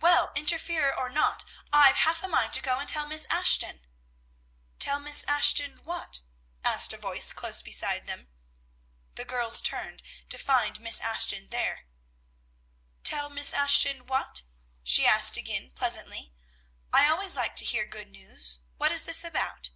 "Well, 0.00 0.32
interferer 0.34 0.92
or 0.92 1.08
not, 1.08 1.44
I've 1.72 1.94
half 1.98 2.24
a 2.24 2.26
mind 2.26 2.52
to 2.54 2.60
go 2.60 2.80
and 2.80 2.88
tell 2.88 3.06
Miss 3.06 3.24
Ashton." 3.26 3.86
"Tell 4.80 4.98
Miss 4.98 5.22
Ashton 5.28 5.84
what?" 5.84 6.22
asked 6.64 6.92
a 6.92 6.98
voice 6.98 7.32
close 7.32 7.62
beside 7.62 8.04
them. 8.08 8.26
The 9.14 9.24
girls 9.24 9.62
turned, 9.62 10.02
to 10.28 10.38
find 10.38 10.80
Miss 10.80 10.98
Ashton 11.00 11.50
there. 11.50 11.86
"Tell 13.04 13.28
Miss 13.30 13.52
Ashton 13.54 14.08
what?" 14.08 14.42
she 14.82 15.06
asked 15.06 15.36
again 15.36 15.70
pleasantly; 15.76 16.32
"I 16.92 17.08
always 17.08 17.36
like 17.36 17.54
to 17.54 17.64
hear 17.64 17.84
good 17.86 18.10
news. 18.10 18.62
What 18.76 18.90
is 18.90 19.04
this 19.04 19.22
about?" 19.22 19.70